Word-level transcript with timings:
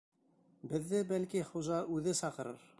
Беҙҙе, 0.71 1.03
бәлки, 1.13 1.45
хужа 1.53 1.79
үҙе 1.99 2.19
саҡырыр. 2.25 2.69